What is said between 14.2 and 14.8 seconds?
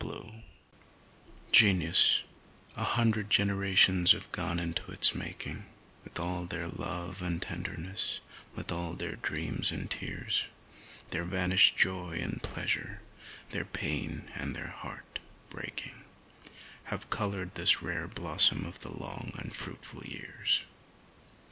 and their